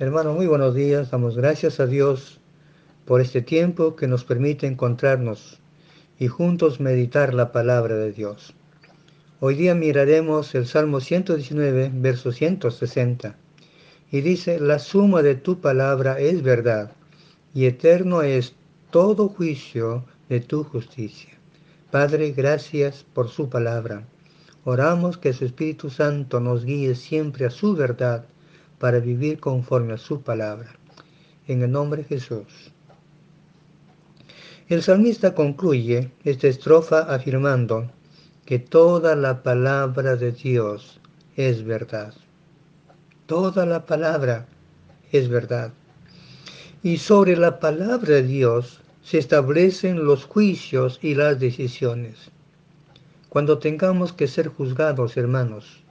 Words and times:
Hermano, 0.00 0.34
muy 0.34 0.48
buenos 0.48 0.74
días. 0.74 1.12
Damos 1.12 1.36
gracias 1.36 1.78
a 1.78 1.86
Dios 1.86 2.40
por 3.04 3.20
este 3.20 3.42
tiempo 3.42 3.94
que 3.94 4.08
nos 4.08 4.24
permite 4.24 4.66
encontrarnos 4.66 5.60
y 6.18 6.26
juntos 6.26 6.80
meditar 6.80 7.32
la 7.32 7.52
palabra 7.52 7.94
de 7.94 8.10
Dios. 8.10 8.54
Hoy 9.38 9.54
día 9.54 9.76
miraremos 9.76 10.52
el 10.56 10.66
Salmo 10.66 10.98
119, 10.98 11.92
verso 11.94 12.32
160, 12.32 13.36
y 14.10 14.20
dice, 14.20 14.58
la 14.58 14.80
suma 14.80 15.22
de 15.22 15.36
tu 15.36 15.60
palabra 15.60 16.18
es 16.18 16.42
verdad, 16.42 16.90
y 17.54 17.66
eterno 17.66 18.22
es 18.22 18.56
todo 18.90 19.28
juicio 19.28 20.06
de 20.28 20.40
tu 20.40 20.64
justicia. 20.64 21.38
Padre, 21.92 22.32
gracias 22.32 23.06
por 23.14 23.28
su 23.28 23.48
palabra. 23.48 24.08
Oramos 24.64 25.18
que 25.18 25.32
su 25.32 25.44
Espíritu 25.44 25.88
Santo 25.88 26.40
nos 26.40 26.64
guíe 26.64 26.96
siempre 26.96 27.46
a 27.46 27.50
su 27.50 27.76
verdad 27.76 28.26
para 28.84 29.00
vivir 29.00 29.40
conforme 29.40 29.94
a 29.94 29.96
su 29.96 30.20
palabra. 30.20 30.76
En 31.48 31.62
el 31.62 31.70
nombre 31.70 32.02
de 32.02 32.08
Jesús. 32.08 32.70
El 34.68 34.82
salmista 34.82 35.34
concluye 35.34 36.10
esta 36.22 36.48
estrofa 36.48 36.98
afirmando 36.98 37.90
que 38.44 38.58
toda 38.58 39.16
la 39.16 39.42
palabra 39.42 40.16
de 40.16 40.32
Dios 40.32 41.00
es 41.34 41.64
verdad. 41.64 42.12
Toda 43.24 43.64
la 43.64 43.86
palabra 43.86 44.46
es 45.12 45.30
verdad. 45.30 45.72
Y 46.82 46.98
sobre 46.98 47.38
la 47.38 47.60
palabra 47.60 48.16
de 48.16 48.24
Dios 48.24 48.82
se 49.02 49.16
establecen 49.16 50.04
los 50.04 50.26
juicios 50.26 50.98
y 51.00 51.14
las 51.14 51.40
decisiones. 51.40 52.30
Cuando 53.30 53.56
tengamos 53.56 54.12
que 54.12 54.28
ser 54.28 54.48
juzgados, 54.48 55.16
hermanos, 55.16 55.82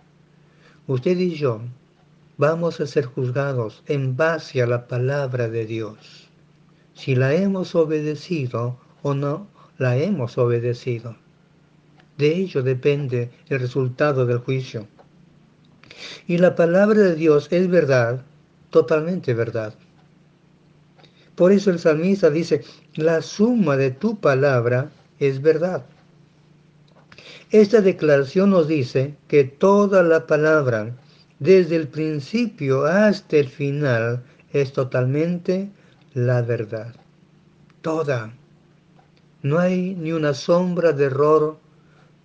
usted 0.85 1.17
y 1.17 1.33
yo 1.33 1.59
vamos 2.37 2.79
a 2.79 2.87
ser 2.87 3.05
juzgados 3.05 3.83
en 3.87 4.15
base 4.15 4.61
a 4.61 4.67
la 4.67 4.87
palabra 4.87 5.49
de 5.49 5.65
Dios. 5.65 6.29
Si 6.93 7.15
la 7.15 7.33
hemos 7.33 7.75
obedecido 7.75 8.77
o 9.01 9.13
no 9.13 9.47
la 9.77 9.97
hemos 9.97 10.37
obedecido. 10.37 11.15
De 12.17 12.35
ello 12.35 12.61
depende 12.61 13.31
el 13.49 13.59
resultado 13.59 14.25
del 14.25 14.37
juicio. 14.37 14.87
Y 16.27 16.37
la 16.37 16.55
palabra 16.55 16.99
de 16.99 17.15
Dios 17.15 17.47
es 17.51 17.67
verdad, 17.69 18.23
totalmente 18.69 19.33
verdad. 19.33 19.73
Por 21.35 21.51
eso 21.51 21.71
el 21.71 21.79
salmista 21.79 22.29
dice, 22.29 22.63
la 22.95 23.21
suma 23.21 23.75
de 23.77 23.91
tu 23.91 24.19
palabra 24.19 24.91
es 25.19 25.41
verdad. 25.41 25.85
Esta 27.49 27.81
declaración 27.81 28.51
nos 28.51 28.67
dice 28.67 29.15
que 29.27 29.43
toda 29.43 30.03
la 30.03 30.27
palabra 30.27 30.95
desde 31.43 31.75
el 31.75 31.89
principio 31.89 32.85
hasta 32.85 33.35
el 33.35 33.49
final 33.49 34.23
es 34.53 34.71
totalmente 34.71 35.69
la 36.13 36.41
verdad. 36.41 36.95
Toda. 37.81 38.33
No 39.41 39.59
hay 39.59 39.93
ni 39.93 40.13
una 40.13 40.33
sombra 40.33 40.93
de 40.93 41.03
error, 41.03 41.57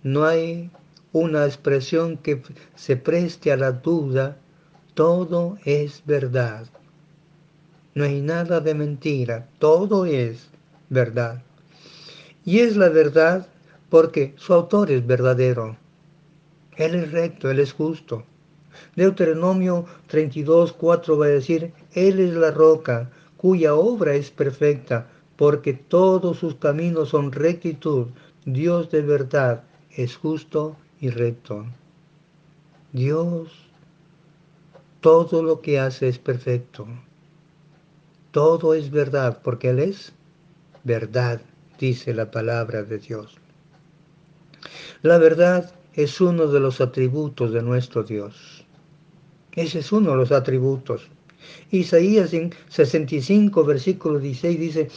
no 0.03 0.23
hay 0.23 0.71
una 1.11 1.45
expresión 1.45 2.15
que 2.15 2.41
se 2.75 2.95
preste 2.95 3.51
a 3.51 3.57
la 3.57 3.73
duda. 3.73 4.37
Todo 4.93 5.57
es 5.65 6.01
verdad. 6.05 6.67
No 7.95 8.05
hay 8.05 8.21
nada 8.21 8.61
de 8.61 8.73
mentira, 8.73 9.49
todo 9.59 10.05
es 10.05 10.47
verdad. 10.87 11.41
Y 12.45 12.59
es 12.59 12.77
la 12.77 12.87
verdad 12.87 13.47
porque 13.89 14.33
su 14.37 14.53
autor 14.53 14.91
es 14.91 15.05
verdadero. 15.05 15.75
Él 16.77 16.95
es 16.95 17.11
recto, 17.11 17.51
Él 17.51 17.59
es 17.59 17.73
justo. 17.73 18.23
Deuteronomio 18.95 19.85
32, 20.07 20.73
4 20.73 21.17
va 21.17 21.25
a 21.25 21.29
decir, 21.29 21.73
Él 21.93 22.19
es 22.19 22.33
la 22.33 22.51
roca 22.51 23.09
cuya 23.37 23.75
obra 23.75 24.15
es 24.15 24.31
perfecta, 24.31 25.07
porque 25.35 25.73
todos 25.73 26.39
sus 26.39 26.55
caminos 26.55 27.09
son 27.09 27.31
rectitud. 27.31 28.07
Dios 28.45 28.91
de 28.91 29.01
verdad 29.01 29.63
es 29.91 30.17
justo 30.17 30.75
y 30.99 31.09
recto. 31.09 31.65
Dios, 32.91 33.49
todo 34.99 35.43
lo 35.43 35.61
que 35.61 35.79
hace 35.79 36.09
es 36.09 36.19
perfecto. 36.19 36.87
Todo 38.31 38.73
es 38.73 38.91
verdad, 38.91 39.39
porque 39.43 39.69
Él 39.69 39.79
es 39.79 40.11
verdad, 40.83 41.41
dice 41.79 42.13
la 42.13 42.31
palabra 42.31 42.83
de 42.83 42.99
Dios. 42.99 43.37
La 45.01 45.17
verdad 45.17 45.73
es 45.93 46.19
uno 46.19 46.47
de 46.47 46.59
los 46.59 46.81
atributos 46.81 47.53
de 47.53 47.61
nuestro 47.61 48.03
Dios. 48.03 48.58
Ese 49.53 49.79
es 49.79 49.91
uno 49.91 50.11
de 50.11 50.17
los 50.17 50.31
atributos. 50.31 51.09
Isaías 51.71 52.33
en 52.33 52.53
65, 52.69 53.63
versículo 53.63 54.19
16 54.19 54.59
dice, 54.59 54.87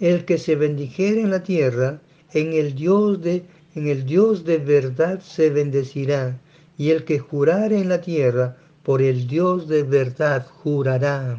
el 0.00 0.24
que 0.24 0.38
se 0.38 0.56
bendijere 0.56 1.20
en 1.20 1.30
la 1.30 1.42
tierra, 1.42 2.00
en 2.32 2.52
el 2.52 2.74
Dios 2.74 3.22
de, 3.22 3.44
en 3.74 3.86
el 3.86 4.04
Dios 4.04 4.44
de 4.44 4.58
verdad 4.58 5.20
se 5.20 5.50
bendecirá, 5.50 6.38
y 6.76 6.90
el 6.90 7.04
que 7.04 7.18
jurare 7.18 7.78
en 7.78 7.88
la 7.88 8.00
tierra, 8.00 8.56
por 8.82 9.00
el 9.00 9.26
Dios 9.26 9.68
de 9.68 9.82
verdad 9.82 10.46
jurará. 10.46 11.38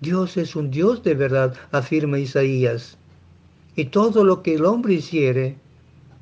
Dios 0.00 0.36
es 0.36 0.54
un 0.54 0.70
Dios 0.70 1.02
de 1.02 1.14
verdad, 1.14 1.54
afirma 1.72 2.18
Isaías. 2.18 2.98
Y 3.74 3.86
todo 3.86 4.24
lo 4.24 4.42
que 4.42 4.54
el 4.54 4.64
hombre 4.64 4.94
hiciere, 4.94 5.56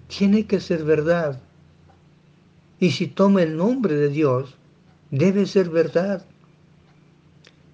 tiene 0.06 0.46
que 0.46 0.60
ser 0.60 0.84
verdad. 0.84 1.40
Y 2.80 2.90
si 2.90 3.06
toma 3.06 3.42
el 3.42 3.56
nombre 3.56 3.94
de 3.94 4.08
Dios, 4.08 4.56
debe 5.10 5.46
ser 5.46 5.70
verdad. 5.70 6.24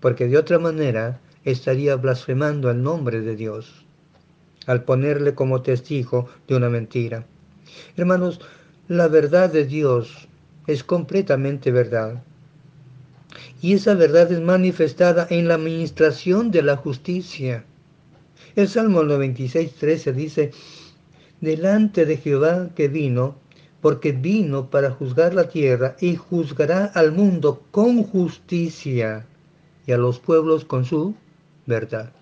Porque 0.01 0.29
de 0.29 0.39
otra 0.39 0.59
manera 0.59 1.21
estaría 1.45 1.97
blasfemando 1.97 2.71
el 2.71 2.83
nombre 2.83 3.21
de 3.21 3.37
Dios 3.37 3.85
al 4.67 4.85
ponerle 4.85 5.35
como 5.35 5.63
testigo 5.63 6.29
de 6.47 6.57
una 6.57 6.69
mentira. 6.69 7.27
Hermanos, 7.97 8.41
la 8.89 9.09
verdad 9.09 9.51
de 9.51 9.65
Dios 9.65 10.29
es 10.67 10.85
completamente 10.85 11.73
verdad. 11.73 12.23
Y 13.63 13.75
esa 13.75 13.95
verdad 13.95 14.31
es 14.33 14.41
manifestada 14.41 15.27
en 15.31 15.49
la 15.49 15.55
administración 15.55 16.51
de 16.51 16.63
la 16.63 16.77
justicia. 16.77 17.65
El 18.57 18.69
Salmo 18.69 19.03
96, 19.03 19.75
13 19.75 20.13
dice, 20.13 20.51
delante 21.41 22.07
de 22.07 22.17
Jehová 22.17 22.71
que 22.75 22.89
vino, 22.89 23.37
porque 23.81 24.13
vino 24.13 24.69
para 24.69 24.91
juzgar 24.91 25.35
la 25.35 25.49
tierra 25.49 25.97
y 26.01 26.17
juzgará 26.17 26.87
al 26.95 27.13
mundo 27.13 27.63
con 27.71 28.03
justicia 28.03 29.27
y 29.87 29.93
a 29.93 29.97
los 29.97 30.19
pueblos 30.19 30.65
con 30.65 30.85
su 30.85 31.15
verdad. 31.67 32.13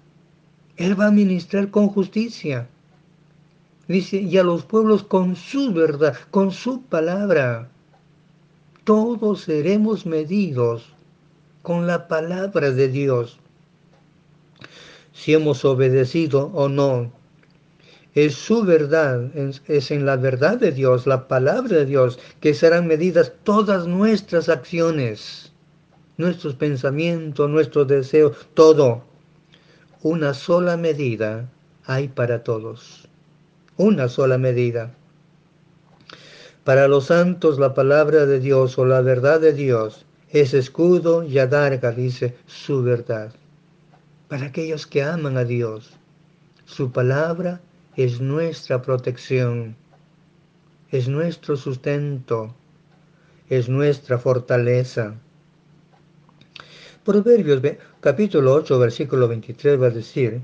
Él 0.77 0.99
va 0.99 1.09
a 1.09 1.11
ministrar 1.11 1.71
con 1.71 1.89
justicia. 1.89 2.69
Dice, 3.89 4.19
y 4.19 4.37
a 4.39 4.45
los 4.45 4.65
pueblos 4.65 5.03
con 5.03 5.35
su 5.35 5.73
verdad, 5.73 6.17
con 6.31 6.53
su 6.53 6.83
palabra. 6.83 7.69
Todos 8.85 9.43
seremos 9.43 10.07
medidos 10.07 10.93
con 11.63 11.87
la 11.87 12.07
palabra 12.07 12.71
de 12.71 12.89
Dios. 12.89 13.39
Si 15.13 15.35
hemos 15.35 15.65
obedecido 15.65 16.51
o 16.55 16.69
no 16.69 17.18
es 18.25 18.35
su 18.35 18.65
verdad, 18.65 19.31
es, 19.37 19.91
en 19.91 20.07
la 20.07 20.17
verdad 20.17 20.59
de 20.59 20.73
Dios, 20.73 21.07
la 21.07 21.29
palabra 21.29 21.77
de 21.77 21.85
Dios, 21.85 22.19
que 22.41 22.55
serán 22.55 22.87
medidas 22.87 23.33
todas 23.45 23.87
nuestras 23.87 24.49
acciones, 24.49 25.53
nuestros 26.17 26.55
pensamientos, 26.55 27.49
nuestros 27.51 27.87
deseos, 27.87 28.37
todo. 28.55 29.05
Una 30.03 30.35
sola 30.35 30.77
medida 30.77 31.49
hay 31.85 32.09
para 32.09 32.43
todos. 32.43 33.09
Una 33.77 34.09
sola 34.09 34.39
medida. 34.39 34.95
Para 36.65 36.89
los 36.89 37.07
santos 37.07 37.59
la 37.59 37.75
palabra 37.75 38.27
de 38.27 38.41
Dios 38.41 38.79
o 38.79 38.85
la 38.85 39.01
verdad 39.01 39.41
de 39.41 39.53
Dios 39.53 40.07
es 40.31 40.55
escudo 40.55 41.23
y 41.23 41.39
adarga, 41.39 41.93
dice 41.93 42.37
su 42.47 42.83
verdad. 42.83 43.33
Para 44.29 44.47
aquellos 44.47 44.87
que 44.87 45.03
aman 45.03 45.37
a 45.37 45.45
Dios, 45.45 45.93
su 46.67 46.91
palabra 46.91 47.61
es 47.99 48.21
nuestra 48.21 48.81
protección, 48.81 49.75
es 50.93 51.09
nuestro 51.09 51.57
sustento, 51.57 52.55
es 53.49 53.69
nuestra 53.69 54.19
fortaleza. 54.19 55.17
Proverbios 57.05 57.61
capítulo 57.99 58.55
8, 58.55 58.79
versículo 58.79 59.27
23 59.27 59.83
va 59.83 59.87
a 59.89 59.91
decir, 59.91 60.41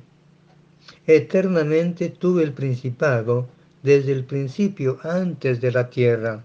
Eternamente 1.06 2.09
tuve 2.09 2.43
el 2.43 2.53
principado 2.53 3.47
desde 3.85 4.11
el 4.11 4.25
principio 4.25 4.99
antes 5.05 5.61
de 5.61 5.71
la 5.71 5.89
tierra. 5.89 6.43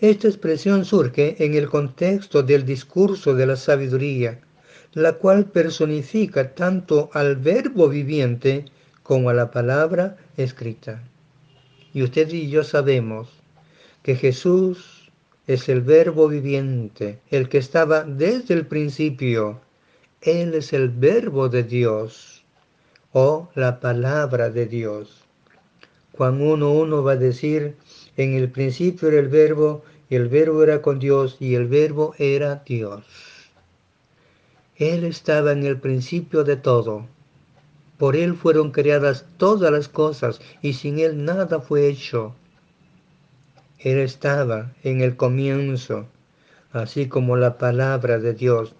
Esta 0.00 0.26
expresión 0.26 0.84
surge 0.84 1.36
en 1.38 1.54
el 1.54 1.68
contexto 1.68 2.42
del 2.42 2.64
discurso 2.64 3.32
de 3.32 3.46
la 3.46 3.54
sabiduría, 3.54 4.40
la 4.94 5.12
cual 5.12 5.44
personifica 5.44 6.52
tanto 6.52 7.10
al 7.12 7.36
verbo 7.36 7.88
viviente 7.88 8.64
como 9.02 9.30
a 9.30 9.34
la 9.34 9.50
palabra 9.50 10.16
escrita. 10.36 11.02
Y 11.92 12.02
usted 12.02 12.28
y 12.32 12.48
yo 12.48 12.64
sabemos 12.64 13.28
que 14.02 14.16
Jesús 14.16 15.10
es 15.46 15.68
el 15.68 15.80
verbo 15.80 16.28
viviente, 16.28 17.18
el 17.30 17.48
que 17.48 17.58
estaba 17.58 18.04
desde 18.04 18.54
el 18.54 18.66
principio. 18.66 19.60
Él 20.20 20.54
es 20.54 20.72
el 20.72 20.88
verbo 20.88 21.48
de 21.48 21.64
Dios 21.64 22.44
o 23.12 23.48
la 23.54 23.80
palabra 23.80 24.50
de 24.50 24.66
Dios. 24.66 25.24
Juan 26.12 26.40
1.1 26.40 27.06
va 27.06 27.12
a 27.12 27.16
decir, 27.16 27.76
en 28.16 28.34
el 28.34 28.50
principio 28.50 29.08
era 29.08 29.18
el 29.18 29.28
verbo, 29.28 29.82
y 30.08 30.16
el 30.16 30.28
verbo 30.28 30.62
era 30.62 30.82
con 30.82 30.98
Dios, 30.98 31.36
y 31.40 31.54
el 31.54 31.66
verbo 31.66 32.14
era 32.18 32.62
Dios. 32.66 33.04
Él 34.76 35.04
estaba 35.04 35.52
en 35.52 35.64
el 35.64 35.78
principio 35.78 36.44
de 36.44 36.56
todo. 36.56 37.06
Por 38.02 38.16
Él 38.16 38.34
fueron 38.34 38.72
creadas 38.72 39.26
todas 39.36 39.70
las 39.70 39.88
cosas, 39.88 40.40
y 40.60 40.72
sin 40.72 40.98
Él 40.98 41.24
nada 41.24 41.60
fue 41.60 41.86
hecho. 41.86 42.34
Él 43.78 43.98
estaba 43.98 44.72
en 44.82 45.02
el 45.02 45.14
comienzo, 45.14 46.08
así 46.72 47.06
como 47.06 47.36
la 47.36 47.58
palabra 47.58 48.18
de 48.18 48.34
Dios. 48.34 48.74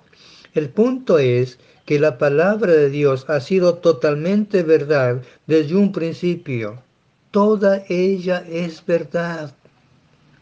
El 0.54 0.70
punto 0.70 1.20
es 1.20 1.60
que 1.86 2.00
la 2.00 2.19
palabra 2.19 2.72
de 2.72 2.90
Dios 2.90 3.24
ha 3.28 3.38
sido 3.38 3.74
totalmente 3.74 4.64
verdad 4.64 5.22
desde 5.46 5.76
un 5.76 5.92
principio. 5.92 6.82
Toda 7.30 7.84
ella 7.88 8.44
es 8.50 8.84
verdad. 8.84 9.54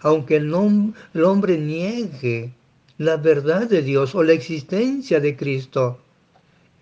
Aunque 0.00 0.36
el, 0.36 0.54
hombre 0.54 1.58
niegue 1.58 2.54
la 2.96 3.18
verdad 3.18 3.68
de 3.68 3.82
Dios 3.82 4.14
o 4.14 4.22
la 4.22 4.32
existencia 4.32 5.20
de 5.20 5.36
Cristo, 5.36 5.98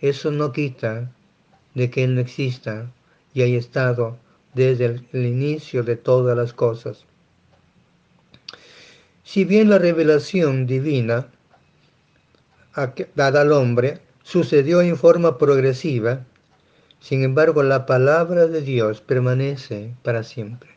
eso 0.00 0.30
no 0.30 0.52
quita 0.52 1.10
de 1.78 1.90
que 1.90 2.04
Él 2.04 2.16
no 2.16 2.20
exista 2.20 2.90
y 3.32 3.42
haya 3.42 3.56
estado 3.56 4.18
desde 4.52 4.86
el, 5.12 5.24
inicio 5.24 5.84
de 5.84 5.96
todas 5.96 6.36
las 6.36 6.52
cosas. 6.52 7.04
Si 9.22 9.44
bien 9.44 9.70
la 9.70 9.78
revelación 9.78 10.66
divina 10.66 11.28
dada 13.14 13.42
al 13.42 13.52
hombre 13.52 14.00
sucedió 14.22 14.82
en 14.82 14.96
forma 14.96 15.38
progresiva, 15.38 16.24
sin 17.00 17.22
embargo 17.22 17.62
la 17.62 17.86
palabra 17.86 18.46
de 18.46 18.60
Dios 18.60 19.00
permanece 19.00 19.94
para 20.02 20.24
siempre. 20.24 20.70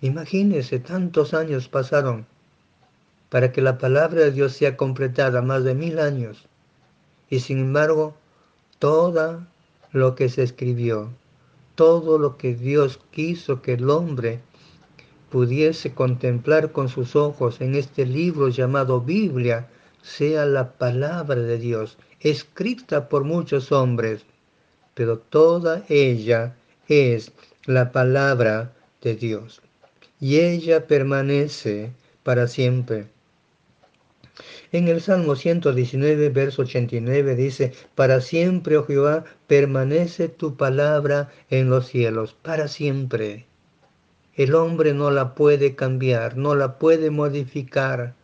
Imagínense, 0.00 0.78
tantos 0.78 1.34
años 1.34 1.68
pasaron 1.68 2.26
para 3.28 3.52
que 3.52 3.60
la 3.60 3.76
palabra 3.76 4.22
de 4.22 4.32
Dios 4.32 4.54
sea 4.54 4.76
completada, 4.76 5.42
más 5.42 5.64
de 5.64 5.74
mil 5.74 5.98
años. 5.98 6.46
Y 7.28 7.40
sin 7.40 7.58
embargo, 7.58 8.16
todo 8.78 9.44
lo 9.92 10.14
que 10.14 10.28
se 10.28 10.42
escribió, 10.42 11.10
todo 11.74 12.18
lo 12.18 12.36
que 12.36 12.54
Dios 12.54 13.00
quiso 13.10 13.62
que 13.62 13.74
el 13.74 13.88
hombre 13.90 14.40
pudiese 15.30 15.92
contemplar 15.92 16.72
con 16.72 16.88
sus 16.88 17.16
ojos 17.16 17.60
en 17.60 17.74
este 17.74 18.06
libro 18.06 18.48
llamado 18.48 19.00
Biblia 19.00 19.68
sea 20.02 20.46
la 20.46 20.72
palabra 20.72 21.40
de 21.40 21.58
Dios, 21.58 21.98
escrita 22.20 23.08
por 23.08 23.24
muchos 23.24 23.72
hombres, 23.72 24.24
pero 24.94 25.18
toda 25.18 25.84
ella 25.88 26.56
es 26.88 27.32
la 27.66 27.92
palabra 27.92 28.72
de 29.02 29.14
Dios 29.14 29.60
y 30.20 30.40
ella 30.40 30.86
permanece 30.86 31.92
para 32.22 32.48
siempre. 32.48 33.06
En 34.72 34.88
el 34.88 35.00
Salmo 35.00 35.34
119, 35.36 36.28
verso 36.28 36.62
89 36.62 37.34
dice, 37.34 37.72
Para 37.94 38.20
siempre, 38.20 38.76
oh 38.76 38.84
Jehová, 38.84 39.24
permanece 39.46 40.28
tu 40.28 40.56
palabra 40.56 41.30
en 41.50 41.70
los 41.70 41.86
cielos, 41.86 42.36
para 42.42 42.68
siempre. 42.68 43.46
El 44.34 44.54
hombre 44.54 44.94
no 44.94 45.10
la 45.10 45.34
puede 45.34 45.74
cambiar, 45.74 46.36
no 46.36 46.54
la 46.54 46.78
puede 46.78 47.10
modificar. 47.10 48.14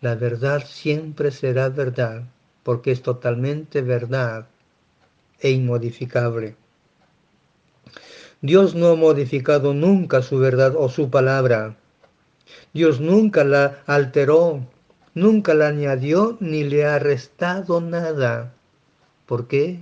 La 0.00 0.14
verdad 0.14 0.64
siempre 0.66 1.30
será 1.30 1.68
verdad, 1.68 2.24
porque 2.62 2.90
es 2.90 3.02
totalmente 3.02 3.82
verdad 3.82 4.48
e 5.40 5.50
inmodificable. 5.50 6.56
Dios 8.40 8.74
no 8.74 8.88
ha 8.88 8.94
modificado 8.94 9.74
nunca 9.74 10.22
su 10.22 10.38
verdad 10.38 10.74
o 10.76 10.88
su 10.88 11.10
palabra. 11.10 11.76
Dios 12.72 13.00
nunca 13.00 13.44
la 13.44 13.82
alteró, 13.86 14.66
nunca 15.14 15.54
la 15.54 15.68
añadió 15.68 16.36
ni 16.40 16.64
le 16.64 16.84
ha 16.84 16.98
restado 16.98 17.80
nada. 17.80 18.54
¿Por 19.26 19.46
qué? 19.46 19.80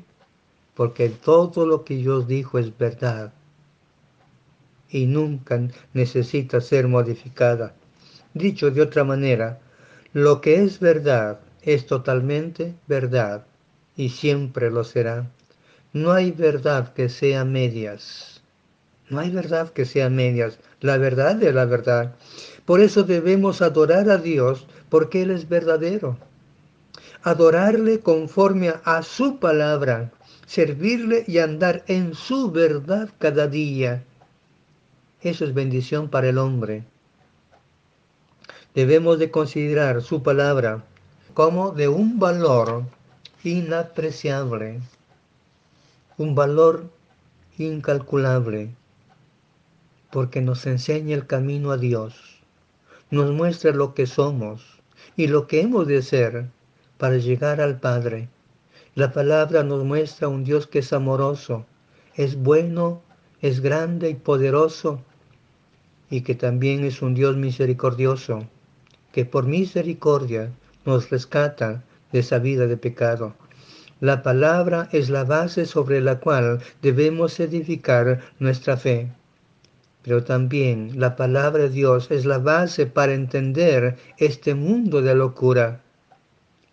Porque 0.74 1.08
todo 1.08 1.66
lo 1.66 1.84
que 1.84 1.96
Dios 1.96 2.26
dijo 2.26 2.58
es 2.58 2.76
verdad 2.76 3.32
y 4.88 5.06
nunca 5.06 5.60
necesita 5.92 6.60
ser 6.60 6.88
modificada. 6.88 7.74
Dicho 8.34 8.70
de 8.70 8.82
otra 8.82 9.04
manera, 9.04 9.60
lo 10.12 10.40
que 10.40 10.62
es 10.62 10.80
verdad 10.80 11.40
es 11.62 11.86
totalmente 11.86 12.74
verdad 12.86 13.46
y 13.96 14.10
siempre 14.10 14.70
lo 14.70 14.84
será. 14.84 15.30
No 15.92 16.12
hay 16.12 16.30
verdad 16.30 16.92
que 16.92 17.08
sea 17.08 17.44
medias. 17.44 18.42
No 19.08 19.20
hay 19.20 19.30
verdad 19.30 19.70
que 19.70 19.84
sea 19.84 20.10
medias. 20.10 20.58
La 20.86 20.96
verdad 20.96 21.42
es 21.42 21.54
la 21.54 21.66
verdad. 21.66 22.14
Por 22.64 22.80
eso 22.80 23.02
debemos 23.02 23.60
adorar 23.60 24.08
a 24.10 24.16
Dios 24.16 24.66
porque 24.88 25.22
Él 25.22 25.30
es 25.30 25.48
verdadero. 25.48 26.16
Adorarle 27.22 28.00
conforme 28.00 28.72
a 28.84 29.02
su 29.02 29.38
palabra, 29.38 30.10
servirle 30.46 31.24
y 31.26 31.38
andar 31.38 31.84
en 31.88 32.14
su 32.14 32.50
verdad 32.50 33.10
cada 33.18 33.46
día 33.48 34.04
eso 35.28 35.44
es 35.44 35.54
bendición 35.54 36.08
para 36.08 36.28
el 36.28 36.38
hombre. 36.38 36.84
Debemos 38.74 39.18
de 39.18 39.30
considerar 39.30 40.02
su 40.02 40.22
palabra 40.22 40.84
como 41.34 41.72
de 41.72 41.88
un 41.88 42.18
valor 42.18 42.84
inapreciable, 43.42 44.80
un 46.16 46.34
valor 46.34 46.88
incalculable, 47.58 48.70
porque 50.16 50.40
nos 50.40 50.64
enseña 50.64 51.14
el 51.14 51.26
camino 51.26 51.72
a 51.72 51.76
Dios, 51.76 52.40
nos 53.10 53.32
muestra 53.32 53.72
lo 53.72 53.92
que 53.92 54.06
somos 54.06 54.80
y 55.14 55.26
lo 55.26 55.46
que 55.46 55.60
hemos 55.60 55.86
de 55.86 56.00
ser 56.00 56.46
para 56.96 57.18
llegar 57.18 57.60
al 57.60 57.80
Padre. 57.80 58.30
La 58.94 59.12
palabra 59.12 59.62
nos 59.62 59.84
muestra 59.84 60.28
un 60.28 60.42
Dios 60.42 60.66
que 60.66 60.78
es 60.78 60.94
amoroso, 60.94 61.66
es 62.14 62.34
bueno 62.34 63.02
es 63.42 63.60
grande 63.60 64.08
y 64.08 64.14
poderoso 64.14 65.02
y 66.08 66.22
que 66.22 66.34
también 66.34 66.82
es 66.84 67.02
un 67.02 67.12
Dios 67.12 67.36
misericordioso, 67.36 68.48
que 69.12 69.26
por 69.26 69.44
misericordia 69.44 70.50
nos 70.86 71.10
rescata 71.10 71.84
de 72.10 72.20
esa 72.20 72.38
vida 72.38 72.66
de 72.66 72.78
pecado. 72.78 73.34
La 74.00 74.22
palabra 74.22 74.88
es 74.92 75.10
la 75.10 75.24
base 75.24 75.66
sobre 75.66 76.00
la 76.00 76.20
cual 76.20 76.62
debemos 76.80 77.38
edificar 77.38 78.22
nuestra 78.38 78.78
fe. 78.78 79.10
Pero 80.06 80.22
también 80.22 81.00
la 81.00 81.16
palabra 81.16 81.64
de 81.64 81.70
Dios 81.70 82.12
es 82.12 82.26
la 82.26 82.38
base 82.38 82.86
para 82.86 83.12
entender 83.12 83.96
este 84.18 84.54
mundo 84.54 85.02
de 85.02 85.16
locura. 85.16 85.80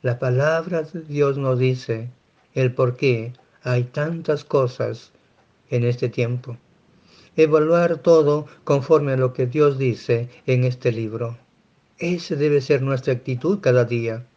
La 0.04 0.20
palabra 0.20 0.84
de 0.84 1.02
Dios 1.02 1.40
nos 1.40 1.58
dice 1.58 2.12
el 2.54 2.76
por 2.76 2.96
qué 2.96 3.34
hay 3.64 3.86
tantas 3.86 4.44
cosas 4.44 5.14
en 5.72 5.84
este 5.84 6.10
tiempo. 6.10 6.58
Evaluar 7.36 7.98
todo 7.98 8.46
conforme 8.66 9.14
a 9.14 9.18
lo 9.18 9.34
que 9.34 9.48
Dios 9.48 9.80
dice 9.80 10.30
en 10.46 10.64
este 10.64 10.92
libro. 10.92 11.36
Esa 11.98 12.36
debe 12.36 12.62
ser 12.62 12.84
nuestra 12.84 13.14
actitud 13.14 13.62
cada 13.62 13.86
día. 13.86 14.28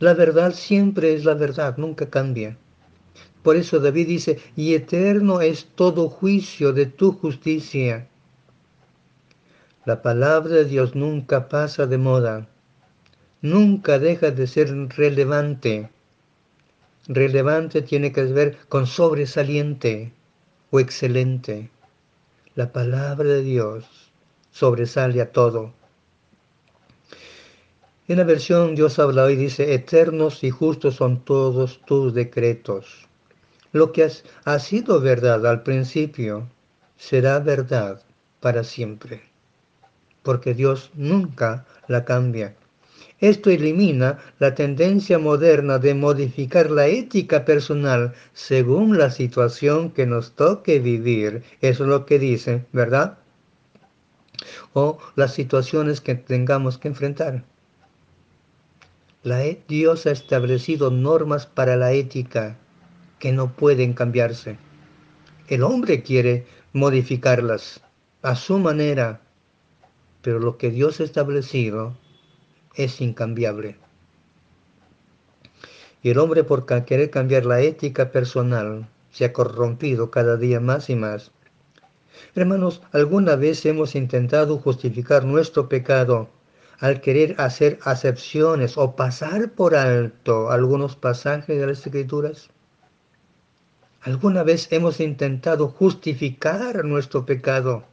La 0.00 0.14
verdad 0.14 0.52
siempre 0.52 1.14
es 1.14 1.24
la 1.24 1.34
verdad, 1.34 1.76
nunca 1.76 2.10
cambia. 2.10 2.58
Por 3.48 3.56
eso 3.56 3.80
David 3.80 4.08
dice, 4.08 4.38
y 4.56 4.74
eterno 4.74 5.40
es 5.40 5.68
todo 5.74 6.10
juicio 6.10 6.74
de 6.74 6.84
tu 6.84 7.12
justicia. 7.12 8.06
La 9.86 10.02
palabra 10.02 10.52
de 10.52 10.64
Dios 10.66 10.94
nunca 10.94 11.48
pasa 11.48 11.86
de 11.86 11.96
moda, 11.96 12.46
nunca 13.40 13.98
deja 13.98 14.32
de 14.32 14.46
ser 14.46 14.68
relevante 14.90 15.88
relevante 17.06 17.80
tiene 17.80 18.12
que 18.12 18.24
ver 18.24 18.58
con 18.68 18.86
sobresaliente 18.86 20.12
o 20.70 20.78
excelente. 20.78 21.70
La 22.54 22.70
palabra 22.70 23.30
de 23.30 23.42
Dios 23.42 23.86
sobresale 24.50 25.22
a 25.22 25.32
todo. 25.32 25.72
En 28.08 28.18
la 28.18 28.24
versión 28.24 28.74
Dios 28.74 28.98
habla 28.98 29.24
hoy 29.24 29.36
dice, 29.36 29.72
eternos 29.72 30.44
y 30.44 30.50
justos 30.50 30.96
son 30.96 31.24
todos 31.24 31.80
tus 31.86 32.12
decretos. 32.12 33.07
Lo 33.78 33.92
que 33.92 34.10
ha 34.44 34.58
sido 34.58 35.00
verdad 35.00 35.46
al 35.46 35.62
principio 35.62 36.48
será 36.96 37.38
verdad 37.38 38.02
para 38.40 38.64
siempre, 38.64 39.22
porque 40.24 40.52
Dios 40.52 40.90
nunca 40.94 41.64
la 41.86 42.04
cambia. 42.04 42.56
Esto 43.20 43.50
elimina 43.50 44.18
la 44.40 44.56
tendencia 44.56 45.20
moderna 45.20 45.78
de 45.78 45.94
modificar 45.94 46.72
la 46.72 46.88
ética 46.88 47.44
personal 47.44 48.14
según 48.32 48.98
la 48.98 49.12
situación 49.12 49.92
que 49.92 50.06
nos 50.06 50.32
toque 50.32 50.80
vivir. 50.80 51.44
Eso 51.60 51.84
es 51.84 51.88
lo 51.88 52.04
que 52.04 52.18
dice, 52.18 52.64
¿verdad? 52.72 53.18
o 54.72 54.98
las 55.14 55.34
situaciones 55.34 56.00
que 56.00 56.16
tengamos 56.16 56.78
que 56.78 56.88
enfrentar. 56.88 57.44
La, 59.22 59.44
e, 59.44 59.62
Dios 59.68 60.06
ha 60.06 60.10
establecido 60.10 60.90
normas 60.90 61.46
para 61.46 61.76
la 61.76 61.92
ética 61.92 62.56
que 63.18 63.32
no 63.32 63.52
pueden 63.52 63.94
cambiarse. 63.94 64.58
El 65.48 65.62
hombre 65.62 66.02
quiere 66.02 66.46
modificarlas 66.72 67.80
a 68.22 68.34
su 68.34 68.58
manera, 68.58 69.20
pero 70.22 70.38
lo 70.38 70.58
que 70.58 70.70
Dios 70.70 71.00
ha 71.00 71.04
establecido 71.04 71.96
es 72.74 73.00
incambiable. 73.00 73.76
Y 76.02 76.10
el 76.10 76.18
hombre 76.18 76.44
por 76.44 76.66
querer 76.84 77.10
cambiar 77.10 77.44
la 77.44 77.60
ética 77.60 78.12
personal 78.12 78.88
se 79.10 79.24
ha 79.24 79.32
corrompido 79.32 80.10
cada 80.10 80.36
día 80.36 80.60
más 80.60 80.90
y 80.90 80.96
más. 80.96 81.32
Hermanos, 82.34 82.82
¿alguna 82.92 83.36
vez 83.36 83.64
hemos 83.66 83.94
intentado 83.94 84.58
justificar 84.58 85.24
nuestro 85.24 85.68
pecado 85.68 86.28
al 86.78 87.00
querer 87.00 87.34
hacer 87.38 87.78
acepciones 87.82 88.78
o 88.78 88.94
pasar 88.94 89.50
por 89.52 89.74
alto 89.74 90.50
algunos 90.50 90.94
pasajes 90.94 91.58
de 91.58 91.66
las 91.66 91.84
Escrituras? 91.84 92.50
¿Alguna 94.02 94.44
vez 94.44 94.68
hemos 94.70 95.00
intentado 95.00 95.68
justificar 95.68 96.84
nuestro 96.84 97.26
pecado 97.26 97.84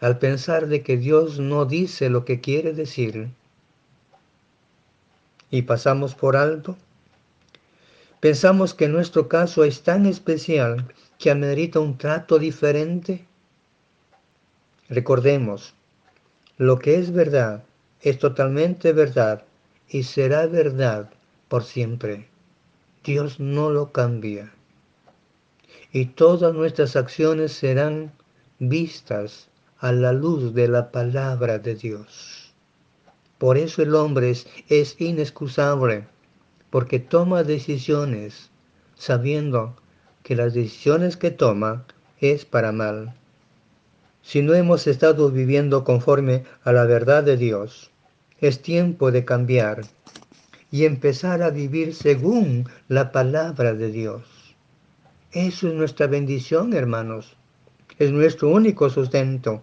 al 0.00 0.18
pensar 0.18 0.68
de 0.68 0.82
que 0.82 0.96
Dios 0.98 1.40
no 1.40 1.64
dice 1.64 2.10
lo 2.10 2.24
que 2.24 2.40
quiere 2.40 2.72
decir 2.72 3.30
y 5.50 5.62
pasamos 5.62 6.14
por 6.14 6.36
alto? 6.36 6.76
¿Pensamos 8.20 8.74
que 8.74 8.88
nuestro 8.88 9.28
caso 9.28 9.64
es 9.64 9.82
tan 9.82 10.04
especial 10.04 10.92
que 11.18 11.30
amerita 11.30 11.80
un 11.80 11.96
trato 11.96 12.38
diferente? 12.38 13.24
Recordemos, 14.90 15.74
lo 16.58 16.78
que 16.78 16.96
es 16.96 17.12
verdad 17.12 17.64
es 18.02 18.18
totalmente 18.18 18.92
verdad 18.92 19.44
y 19.88 20.02
será 20.02 20.46
verdad 20.46 21.10
por 21.48 21.64
siempre. 21.64 22.28
Dios 23.04 23.40
no 23.40 23.70
lo 23.70 23.92
cambia. 23.92 24.52
Y 25.92 26.06
todas 26.06 26.54
nuestras 26.54 26.96
acciones 26.96 27.52
serán 27.52 28.12
vistas 28.58 29.48
a 29.78 29.92
la 29.92 30.12
luz 30.12 30.54
de 30.54 30.68
la 30.68 30.90
palabra 30.90 31.58
de 31.58 31.74
Dios. 31.74 32.52
Por 33.38 33.56
eso 33.56 33.82
el 33.82 33.94
hombre 33.94 34.30
es, 34.30 34.46
es 34.68 35.00
inexcusable, 35.00 36.06
porque 36.70 36.98
toma 36.98 37.44
decisiones 37.44 38.50
sabiendo 38.96 39.76
que 40.22 40.34
las 40.34 40.54
decisiones 40.54 41.16
que 41.16 41.30
toma 41.30 41.86
es 42.20 42.44
para 42.44 42.72
mal. 42.72 43.14
Si 44.22 44.42
no 44.42 44.54
hemos 44.54 44.86
estado 44.86 45.30
viviendo 45.30 45.84
conforme 45.84 46.44
a 46.64 46.72
la 46.72 46.84
verdad 46.84 47.22
de 47.22 47.36
Dios, 47.36 47.90
es 48.40 48.60
tiempo 48.60 49.10
de 49.10 49.24
cambiar 49.24 49.82
y 50.70 50.84
empezar 50.84 51.42
a 51.42 51.50
vivir 51.50 51.94
según 51.94 52.68
la 52.88 53.12
palabra 53.12 53.74
de 53.74 53.90
Dios. 53.90 54.22
Eso 55.32 55.68
es 55.68 55.74
nuestra 55.74 56.06
bendición, 56.06 56.72
hermanos. 56.72 57.36
Es 57.98 58.10
nuestro 58.10 58.50
único 58.50 58.90
sustento. 58.90 59.62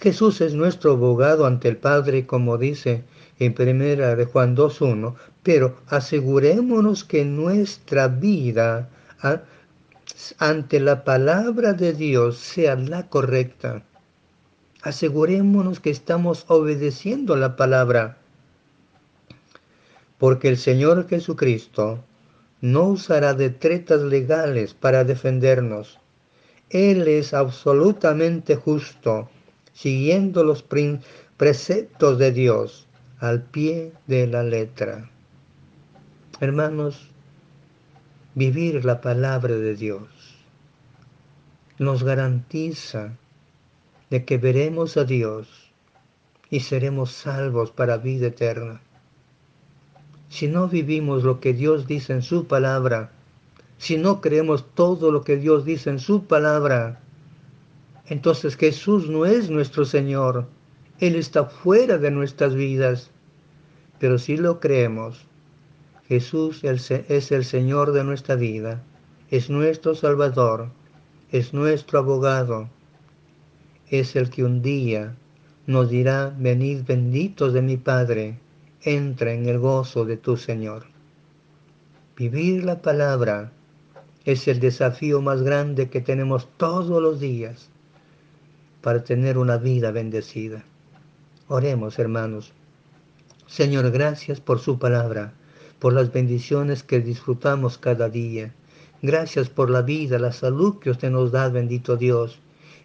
Jesús 0.00 0.40
es 0.40 0.54
nuestro 0.54 0.92
abogado 0.92 1.46
ante 1.46 1.68
el 1.68 1.76
Padre, 1.76 2.26
como 2.26 2.58
dice 2.58 3.04
en 3.38 3.54
primera 3.54 4.16
de 4.16 4.24
Juan 4.24 4.56
2.1, 4.56 5.14
pero 5.42 5.76
asegurémonos 5.88 7.04
que 7.04 7.24
nuestra 7.24 8.08
vida 8.08 8.88
ante 10.38 10.80
la 10.80 11.04
palabra 11.04 11.72
de 11.72 11.92
Dios 11.92 12.38
sea 12.38 12.76
la 12.76 13.08
correcta. 13.08 13.82
Asegurémonos 14.82 15.80
que 15.80 15.90
estamos 15.90 16.44
obedeciendo 16.48 17.36
la 17.36 17.56
palabra 17.56 18.18
porque 20.18 20.48
el 20.48 20.56
Señor 20.56 21.08
Jesucristo 21.08 22.04
no 22.60 22.84
usará 22.84 23.34
de 23.34 23.50
tretas 23.50 24.02
legales 24.02 24.74
para 24.74 25.04
defendernos. 25.04 26.00
Él 26.70 27.06
es 27.06 27.32
absolutamente 27.32 28.56
justo, 28.56 29.30
siguiendo 29.72 30.42
los 30.42 30.64
preceptos 31.36 32.18
de 32.18 32.32
Dios 32.32 32.86
al 33.20 33.42
pie 33.42 33.92
de 34.06 34.26
la 34.26 34.42
letra. 34.42 35.08
Hermanos, 36.40 37.10
vivir 38.34 38.84
la 38.84 39.00
palabra 39.00 39.54
de 39.54 39.74
Dios 39.74 40.08
nos 41.78 42.02
garantiza 42.02 43.16
de 44.10 44.24
que 44.24 44.36
veremos 44.36 44.96
a 44.96 45.04
Dios 45.04 45.48
y 46.50 46.60
seremos 46.60 47.12
salvos 47.12 47.70
para 47.70 47.98
vida 47.98 48.28
eterna 48.28 48.80
si 50.38 50.46
no 50.46 50.68
vivimos 50.68 51.24
lo 51.24 51.40
que 51.40 51.52
Dios 51.52 51.88
dice 51.88 52.12
en 52.12 52.22
su 52.22 52.46
palabra, 52.46 53.10
si 53.76 53.96
no 53.96 54.20
creemos 54.20 54.64
todo 54.72 55.10
lo 55.10 55.24
que 55.24 55.36
Dios 55.36 55.64
dice 55.64 55.90
en 55.90 55.98
su 55.98 56.26
palabra, 56.26 57.00
entonces 58.06 58.54
Jesús 58.54 59.10
no 59.10 59.26
es 59.26 59.50
nuestro 59.50 59.84
Señor. 59.84 60.46
Él 61.00 61.16
está 61.16 61.46
fuera 61.46 61.98
de 61.98 62.12
nuestras 62.12 62.54
vidas. 62.54 63.10
Pero 63.98 64.16
si 64.16 64.36
lo 64.36 64.60
creemos, 64.60 65.26
Jesús 66.06 66.62
es 66.62 67.32
el 67.32 67.44
Señor 67.44 67.90
de 67.90 68.04
nuestra 68.04 68.36
vida, 68.36 68.80
es 69.32 69.50
nuestro 69.50 69.96
Salvador, 69.96 70.68
es 71.32 71.52
nuestro 71.52 71.98
abogado, 71.98 72.68
es 73.90 74.14
el 74.14 74.30
que 74.30 74.44
un 74.44 74.62
día 74.62 75.16
nos 75.66 75.90
dirá, 75.90 76.32
venid 76.38 76.84
benditos 76.86 77.52
de 77.52 77.62
mi 77.62 77.76
Padre, 77.76 78.38
entra 78.82 79.32
en 79.32 79.48
el 79.48 79.58
gozo 79.58 80.04
de 80.04 80.16
tu 80.16 80.36
Señor. 80.36 80.86
Vivir 82.16 82.64
la 82.64 82.80
palabra 82.82 83.52
es 84.24 84.48
el 84.48 84.60
desafío 84.60 85.22
más 85.22 85.42
grande 85.42 85.88
que 85.88 86.00
tenemos 86.00 86.48
todos 86.56 87.02
los 87.02 87.20
días 87.20 87.70
para 88.82 89.02
tener 89.02 89.38
una 89.38 89.56
vida 89.56 89.90
bendecida. 89.90 90.64
Oremos, 91.48 91.98
hermanos. 91.98 92.52
Señor, 93.46 93.90
gracias 93.90 94.40
por 94.40 94.60
su 94.60 94.78
palabra, 94.78 95.32
por 95.78 95.92
las 95.92 96.12
bendiciones 96.12 96.82
que 96.82 97.00
disfrutamos 97.00 97.78
cada 97.78 98.08
día. 98.08 98.52
Gracias 99.00 99.48
por 99.48 99.70
la 99.70 99.82
vida, 99.82 100.18
la 100.18 100.32
salud 100.32 100.78
que 100.78 100.90
usted 100.90 101.10
nos 101.10 101.32
da, 101.32 101.48
bendito 101.48 101.96
Dios. 101.96 102.40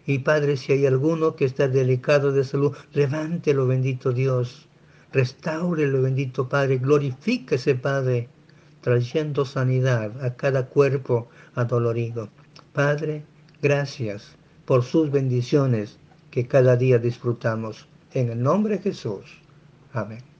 Y 0.06 0.20
Padre, 0.20 0.56
si 0.56 0.72
hay 0.72 0.86
alguno 0.86 1.36
que 1.36 1.44
está 1.44 1.68
delicado 1.68 2.32
de 2.32 2.44
salud, 2.44 2.74
levántelo, 2.92 3.66
bendito 3.66 4.12
Dios. 4.12 4.68
Restáurelo, 5.14 6.02
bendito 6.02 6.48
Padre. 6.48 6.78
Glorifíquese, 6.78 7.76
Padre, 7.76 8.28
trayendo 8.80 9.44
sanidad 9.44 10.10
a 10.24 10.34
cada 10.34 10.66
cuerpo 10.66 11.28
adolorido. 11.54 12.30
Padre, 12.72 13.24
gracias 13.62 14.34
por 14.64 14.82
sus 14.82 15.12
bendiciones 15.12 15.98
que 16.32 16.48
cada 16.48 16.76
día 16.76 16.98
disfrutamos. 16.98 17.86
En 18.12 18.30
el 18.30 18.42
nombre 18.42 18.78
de 18.78 18.82
Jesús. 18.82 19.40
Amén. 19.92 20.33